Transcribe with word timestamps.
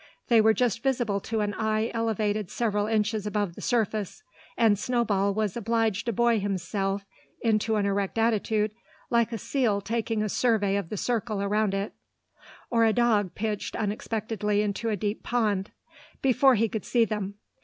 They 0.29 0.41
were 0.41 0.55
just 0.55 0.81
visible 0.81 1.19
to 1.19 1.41
an 1.41 1.53
eye 1.53 1.91
elevated 1.93 2.49
several 2.49 2.87
inches 2.87 3.27
above 3.27 3.53
the 3.53 3.61
surface; 3.61 4.23
and 4.57 4.79
Snowball 4.79 5.31
was 5.31 5.55
obliged 5.55 6.07
to 6.07 6.11
buoy 6.11 6.39
himself 6.39 7.05
into 7.43 7.75
an 7.75 7.85
erect 7.85 8.17
attitude, 8.17 8.71
like 9.11 9.31
a 9.31 9.37
seal 9.37 9.79
taking 9.79 10.23
a 10.23 10.27
survey 10.27 10.75
of 10.75 10.89
the 10.89 10.97
circle 10.97 11.39
around 11.39 11.75
it, 11.75 11.93
or 12.71 12.83
a 12.83 12.93
dog 12.93 13.35
pitched 13.35 13.75
unexpectedly 13.75 14.63
into 14.63 14.89
a 14.89 14.97
deep 14.97 15.21
pond, 15.21 15.69
before 16.23 16.55
he 16.55 16.67
could 16.67 16.83
see 16.83 17.05
them. 17.05 17.35